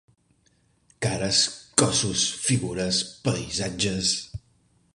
[1.05, 1.41] Cares,
[1.81, 4.15] cossos, figures, paisatges...